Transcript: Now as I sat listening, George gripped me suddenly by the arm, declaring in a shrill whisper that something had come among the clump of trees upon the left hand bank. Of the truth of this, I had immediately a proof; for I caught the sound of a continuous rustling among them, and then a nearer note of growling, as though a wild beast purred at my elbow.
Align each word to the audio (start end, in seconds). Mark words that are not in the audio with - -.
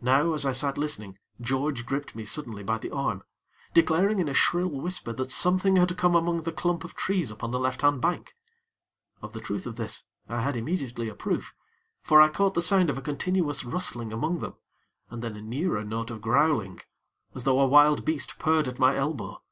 Now 0.00 0.32
as 0.32 0.46
I 0.46 0.52
sat 0.52 0.78
listening, 0.78 1.18
George 1.38 1.84
gripped 1.84 2.16
me 2.16 2.24
suddenly 2.24 2.62
by 2.62 2.78
the 2.78 2.90
arm, 2.90 3.22
declaring 3.74 4.18
in 4.18 4.26
a 4.26 4.32
shrill 4.32 4.68
whisper 4.70 5.12
that 5.12 5.30
something 5.30 5.76
had 5.76 5.98
come 5.98 6.14
among 6.14 6.44
the 6.44 6.50
clump 6.52 6.82
of 6.82 6.94
trees 6.94 7.30
upon 7.30 7.50
the 7.50 7.58
left 7.58 7.82
hand 7.82 8.00
bank. 8.00 8.34
Of 9.20 9.34
the 9.34 9.40
truth 9.42 9.66
of 9.66 9.76
this, 9.76 10.04
I 10.30 10.40
had 10.40 10.56
immediately 10.56 11.10
a 11.10 11.14
proof; 11.14 11.52
for 12.00 12.22
I 12.22 12.30
caught 12.30 12.54
the 12.54 12.62
sound 12.62 12.88
of 12.88 12.96
a 12.96 13.02
continuous 13.02 13.62
rustling 13.62 14.14
among 14.14 14.38
them, 14.38 14.54
and 15.10 15.22
then 15.22 15.36
a 15.36 15.42
nearer 15.42 15.84
note 15.84 16.10
of 16.10 16.22
growling, 16.22 16.80
as 17.34 17.44
though 17.44 17.60
a 17.60 17.66
wild 17.66 18.02
beast 18.02 18.38
purred 18.38 18.66
at 18.66 18.78
my 18.78 18.96
elbow. 18.96 19.42